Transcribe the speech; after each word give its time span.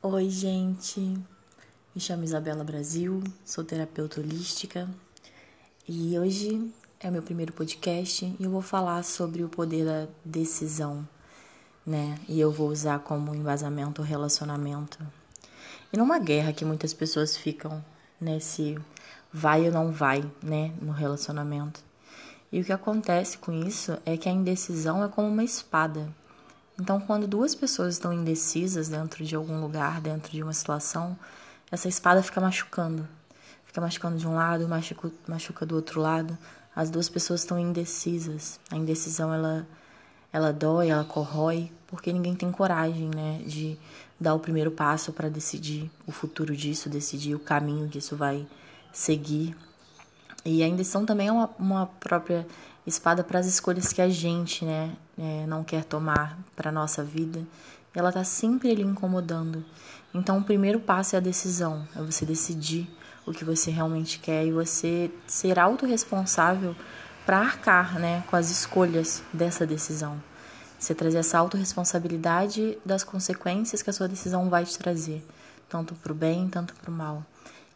Oi, 0.00 0.30
gente. 0.30 1.00
Me 1.92 2.00
chamo 2.00 2.22
Isabela 2.22 2.62
Brasil, 2.62 3.20
sou 3.44 3.64
terapeuta 3.64 4.20
holística 4.20 4.88
e 5.88 6.16
hoje 6.16 6.72
é 7.00 7.10
meu 7.10 7.20
primeiro 7.20 7.52
podcast 7.52 8.24
e 8.38 8.44
eu 8.44 8.48
vou 8.48 8.62
falar 8.62 9.02
sobre 9.02 9.42
o 9.42 9.48
poder 9.48 9.84
da 9.84 10.06
decisão, 10.24 11.06
né? 11.84 12.16
E 12.28 12.38
eu 12.38 12.52
vou 12.52 12.68
usar 12.68 13.00
como 13.00 13.34
embasamento 13.34 14.00
o 14.00 14.04
relacionamento. 14.04 15.04
E 15.92 15.96
numa 15.96 16.20
guerra 16.20 16.52
que 16.52 16.64
muitas 16.64 16.94
pessoas 16.94 17.36
ficam 17.36 17.84
nesse 18.20 18.78
vai 19.32 19.66
ou 19.66 19.72
não 19.72 19.90
vai, 19.90 20.22
né, 20.40 20.72
no 20.80 20.92
relacionamento. 20.92 21.82
E 22.52 22.60
o 22.60 22.64
que 22.64 22.72
acontece 22.72 23.36
com 23.36 23.52
isso 23.52 23.98
é 24.06 24.16
que 24.16 24.28
a 24.28 24.32
indecisão 24.32 25.02
é 25.02 25.08
como 25.08 25.26
uma 25.26 25.42
espada 25.42 26.08
então, 26.80 27.00
quando 27.00 27.26
duas 27.26 27.54
pessoas 27.56 27.94
estão 27.94 28.12
indecisas 28.12 28.88
dentro 28.88 29.24
de 29.24 29.34
algum 29.34 29.60
lugar, 29.60 30.00
dentro 30.00 30.30
de 30.30 30.42
uma 30.42 30.52
situação, 30.52 31.18
essa 31.72 31.88
espada 31.88 32.22
fica 32.22 32.40
machucando. 32.40 33.06
Fica 33.64 33.80
machucando 33.80 34.16
de 34.16 34.26
um 34.26 34.34
lado, 34.34 34.68
machuca, 34.68 35.10
machuca 35.26 35.66
do 35.66 35.74
outro 35.74 36.00
lado. 36.00 36.38
As 36.74 36.88
duas 36.88 37.08
pessoas 37.08 37.40
estão 37.40 37.58
indecisas. 37.58 38.60
A 38.70 38.76
indecisão, 38.76 39.34
ela, 39.34 39.66
ela 40.32 40.52
dói, 40.52 40.88
ela 40.90 41.04
corrói, 41.04 41.70
porque 41.88 42.12
ninguém 42.12 42.36
tem 42.36 42.52
coragem, 42.52 43.10
né, 43.14 43.42
de 43.44 43.76
dar 44.18 44.34
o 44.34 44.38
primeiro 44.38 44.70
passo 44.70 45.12
para 45.12 45.28
decidir 45.28 45.90
o 46.06 46.12
futuro 46.12 46.56
disso, 46.56 46.88
decidir 46.88 47.34
o 47.34 47.40
caminho 47.40 47.88
que 47.88 47.98
isso 47.98 48.16
vai 48.16 48.46
seguir. 48.92 49.56
E 50.44 50.62
a 50.62 50.68
indecisão 50.68 51.04
também 51.04 51.26
é 51.26 51.32
uma, 51.32 51.50
uma 51.58 51.86
própria 51.86 52.46
espada 52.88 53.22
para 53.22 53.38
as 53.38 53.46
escolhas 53.46 53.92
que 53.92 54.02
a 54.02 54.08
gente, 54.08 54.64
né, 54.64 54.92
é, 55.18 55.46
não 55.46 55.62
quer 55.62 55.84
tomar 55.84 56.38
para 56.56 56.72
nossa 56.72 57.04
vida. 57.04 57.42
Ela 57.94 58.12
tá 58.12 58.24
sempre 58.24 58.70
ali 58.70 58.82
incomodando. 58.82 59.64
Então, 60.14 60.38
o 60.38 60.44
primeiro 60.44 60.80
passo 60.80 61.14
é 61.14 61.18
a 61.18 61.22
decisão, 61.22 61.86
é 61.94 62.00
você 62.00 62.24
decidir 62.24 62.88
o 63.26 63.32
que 63.32 63.44
você 63.44 63.70
realmente 63.70 64.18
quer 64.18 64.46
e 64.46 64.52
você 64.52 65.10
ser 65.26 65.58
autorresponsável 65.58 66.74
para 67.26 67.38
arcar, 67.38 67.98
né, 67.98 68.24
com 68.28 68.36
as 68.36 68.50
escolhas 68.50 69.22
dessa 69.32 69.66
decisão. 69.66 70.22
Você 70.78 70.94
trazer 70.94 71.18
essa 71.18 71.38
autorresponsabilidade 71.38 72.78
das 72.86 73.04
consequências 73.04 73.82
que 73.82 73.90
a 73.90 73.92
sua 73.92 74.08
decisão 74.08 74.48
vai 74.48 74.64
te 74.64 74.78
trazer, 74.78 75.26
tanto 75.68 75.94
para 75.94 76.12
o 76.12 76.14
bem, 76.14 76.48
tanto 76.48 76.74
para 76.74 76.90
o 76.90 76.94
mal. 76.94 77.24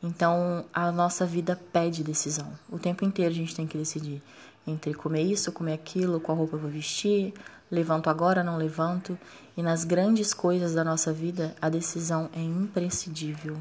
Então, 0.02 0.64
a 0.72 0.90
nossa 0.90 1.24
vida 1.24 1.58
pede 1.72 2.02
decisão. 2.02 2.52
O 2.68 2.78
tempo 2.78 3.04
inteiro 3.04 3.30
a 3.30 3.36
gente 3.36 3.54
tem 3.54 3.66
que 3.66 3.78
decidir 3.78 4.20
entre 4.66 4.94
comer 4.94 5.22
isso, 5.22 5.52
comer 5.52 5.74
aquilo, 5.74 6.20
qual 6.20 6.36
roupa 6.36 6.56
eu 6.56 6.60
vou 6.60 6.70
vestir, 6.70 7.32
levanto 7.70 8.08
agora, 8.08 8.44
não 8.44 8.56
levanto. 8.56 9.18
E 9.56 9.62
nas 9.62 9.84
grandes 9.84 10.32
coisas 10.32 10.74
da 10.74 10.84
nossa 10.84 11.12
vida, 11.12 11.54
a 11.60 11.68
decisão 11.68 12.28
é 12.32 12.40
imprescindível. 12.40 13.56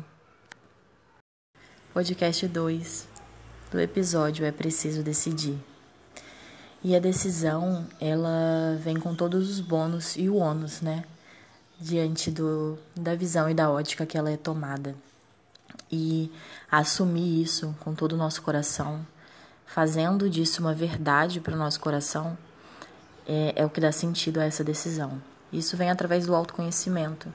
Podcast 1.93 2.47
2 2.47 3.07
do 3.71 3.79
episódio 3.79 4.45
É 4.45 4.51
Preciso 4.51 5.01
Decidir. 5.01 5.57
E 6.83 6.95
a 6.95 6.99
decisão, 6.99 7.87
ela 7.99 8.77
vem 8.81 8.97
com 8.97 9.13
todos 9.13 9.49
os 9.49 9.59
bônus 9.59 10.15
e 10.17 10.27
o 10.27 10.35
ônus, 10.35 10.81
né? 10.81 11.05
Diante 11.79 12.31
do, 12.31 12.77
da 12.95 13.15
visão 13.15 13.49
e 13.49 13.53
da 13.53 13.69
ótica 13.69 14.05
que 14.05 14.17
ela 14.17 14.31
é 14.31 14.37
tomada. 14.37 14.95
E 15.91 16.31
assumir 16.71 17.41
isso 17.41 17.75
com 17.79 17.93
todo 17.93 18.13
o 18.13 18.17
nosso 18.17 18.41
coração, 18.41 19.05
fazendo 19.65 20.29
disso 20.29 20.61
uma 20.61 20.73
verdade 20.73 21.39
para 21.39 21.53
o 21.53 21.57
nosso 21.57 21.79
coração, 21.79 22.37
é, 23.27 23.53
é 23.57 23.65
o 23.65 23.69
que 23.69 23.81
dá 23.81 23.91
sentido 23.91 24.39
a 24.39 24.45
essa 24.45 24.63
decisão. 24.63 25.21
Isso 25.51 25.75
vem 25.75 25.89
através 25.89 26.25
do 26.25 26.35
autoconhecimento. 26.35 27.33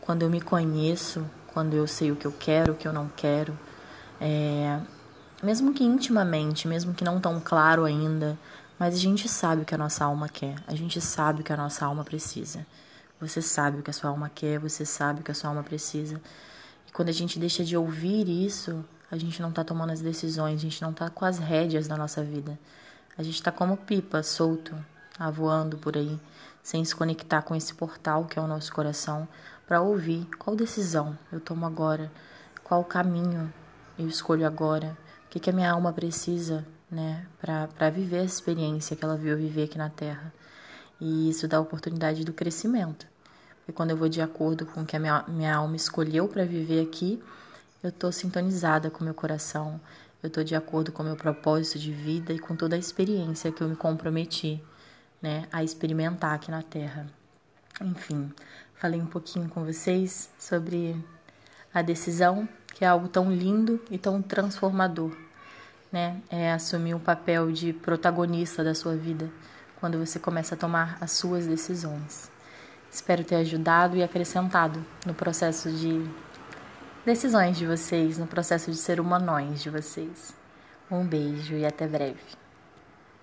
Quando 0.00 0.22
eu 0.22 0.30
me 0.30 0.40
conheço, 0.40 1.28
quando 1.52 1.74
eu 1.74 1.86
sei 1.86 2.12
o 2.12 2.16
que 2.16 2.26
eu 2.26 2.32
quero, 2.32 2.72
o 2.72 2.76
que 2.76 2.86
eu 2.86 2.92
não 2.92 3.08
quero, 3.08 3.58
é, 4.20 4.78
mesmo 5.42 5.74
que 5.74 5.84
intimamente, 5.84 6.68
mesmo 6.68 6.94
que 6.94 7.04
não 7.04 7.20
tão 7.20 7.40
claro 7.40 7.84
ainda, 7.84 8.38
mas 8.78 8.94
a 8.94 8.98
gente 8.98 9.28
sabe 9.28 9.62
o 9.62 9.64
que 9.64 9.74
a 9.74 9.78
nossa 9.78 10.04
alma 10.04 10.28
quer, 10.28 10.56
a 10.66 10.74
gente 10.74 11.00
sabe 11.00 11.40
o 11.40 11.44
que 11.44 11.52
a 11.52 11.56
nossa 11.56 11.84
alma 11.84 12.04
precisa. 12.04 12.64
Você 13.20 13.40
sabe 13.40 13.78
o 13.78 13.82
que 13.82 13.90
a 13.90 13.92
sua 13.94 14.10
alma 14.10 14.30
quer, 14.34 14.58
você 14.58 14.84
sabe 14.84 15.20
o 15.20 15.24
que 15.24 15.30
a 15.30 15.34
sua 15.34 15.48
alma 15.48 15.62
precisa. 15.62 16.20
Quando 16.96 17.10
a 17.10 17.12
gente 17.12 17.38
deixa 17.38 17.62
de 17.62 17.76
ouvir 17.76 18.26
isso, 18.26 18.82
a 19.10 19.18
gente 19.18 19.42
não 19.42 19.52
tá 19.52 19.62
tomando 19.62 19.92
as 19.92 20.00
decisões, 20.00 20.54
a 20.54 20.62
gente 20.62 20.80
não 20.80 20.94
tá 20.94 21.10
com 21.10 21.26
as 21.26 21.38
rédeas 21.38 21.86
da 21.86 21.94
nossa 21.94 22.24
vida. 22.24 22.58
A 23.18 23.22
gente 23.22 23.42
tá 23.42 23.52
como 23.52 23.76
pipa, 23.76 24.22
solto, 24.22 24.74
voando 25.34 25.76
por 25.76 25.94
aí, 25.94 26.18
sem 26.62 26.82
se 26.86 26.96
conectar 26.96 27.42
com 27.42 27.54
esse 27.54 27.74
portal 27.74 28.24
que 28.24 28.38
é 28.38 28.42
o 28.42 28.46
nosso 28.46 28.72
coração, 28.72 29.28
para 29.66 29.82
ouvir 29.82 30.26
qual 30.38 30.56
decisão 30.56 31.18
eu 31.30 31.38
tomo 31.38 31.66
agora, 31.66 32.10
qual 32.64 32.82
caminho 32.82 33.52
eu 33.98 34.08
escolho 34.08 34.46
agora, 34.46 34.96
o 35.26 35.28
que, 35.28 35.38
que 35.38 35.50
a 35.50 35.52
minha 35.52 35.70
alma 35.70 35.92
precisa, 35.92 36.66
né, 36.90 37.26
para 37.38 37.90
viver 37.90 38.20
a 38.20 38.24
experiência 38.24 38.96
que 38.96 39.04
ela 39.04 39.18
viu 39.18 39.36
viver 39.36 39.64
aqui 39.64 39.76
na 39.76 39.90
Terra. 39.90 40.32
E 40.98 41.28
isso 41.28 41.46
dá 41.46 41.58
a 41.58 41.60
oportunidade 41.60 42.24
do 42.24 42.32
crescimento. 42.32 43.06
Porque 43.66 43.76
quando 43.76 43.90
eu 43.90 43.96
vou 43.96 44.08
de 44.08 44.22
acordo 44.22 44.64
com 44.64 44.82
o 44.82 44.86
que 44.86 44.94
a 44.94 45.00
minha, 45.00 45.24
minha 45.26 45.56
alma 45.56 45.74
escolheu 45.74 46.28
para 46.28 46.44
viver 46.44 46.80
aqui, 46.80 47.20
eu 47.82 47.88
estou 47.88 48.12
sintonizada 48.12 48.90
com 48.90 49.02
meu 49.02 49.12
coração, 49.12 49.80
eu 50.22 50.28
estou 50.28 50.44
de 50.44 50.54
acordo 50.54 50.92
com 50.92 51.02
o 51.02 51.06
meu 51.06 51.16
propósito 51.16 51.76
de 51.76 51.90
vida 51.90 52.32
e 52.32 52.38
com 52.38 52.54
toda 52.54 52.76
a 52.76 52.78
experiência 52.78 53.50
que 53.50 53.60
eu 53.60 53.68
me 53.68 53.74
comprometi 53.74 54.62
né, 55.20 55.48
a 55.52 55.64
experimentar 55.64 56.34
aqui 56.34 56.48
na 56.48 56.62
Terra. 56.62 57.08
Enfim, 57.80 58.32
falei 58.76 59.00
um 59.00 59.06
pouquinho 59.06 59.48
com 59.48 59.64
vocês 59.64 60.30
sobre 60.38 60.96
a 61.74 61.82
decisão, 61.82 62.48
que 62.72 62.84
é 62.84 62.88
algo 62.88 63.08
tão 63.08 63.32
lindo 63.32 63.82
e 63.90 63.98
tão 63.98 64.22
transformador, 64.22 65.10
né? 65.90 66.22
É 66.30 66.52
assumir 66.52 66.94
um 66.94 67.00
papel 67.00 67.50
de 67.50 67.72
protagonista 67.72 68.62
da 68.62 68.76
sua 68.76 68.94
vida 68.94 69.28
quando 69.80 69.98
você 69.98 70.20
começa 70.20 70.54
a 70.54 70.58
tomar 70.58 70.96
as 71.00 71.10
suas 71.10 71.46
decisões. 71.46 72.35
Espero 72.96 73.22
ter 73.22 73.34
ajudado 73.34 73.94
e 73.94 74.02
acrescentado 74.02 74.82
no 75.04 75.12
processo 75.12 75.70
de 75.70 76.02
decisões 77.04 77.58
de 77.58 77.66
vocês, 77.66 78.16
no 78.16 78.26
processo 78.26 78.70
de 78.70 78.76
ser 78.78 78.98
humanões 78.98 79.62
de 79.62 79.68
vocês. 79.68 80.34
Um 80.90 81.06
beijo 81.06 81.54
e 81.56 81.66
até 81.66 81.86
breve. 81.86 82.45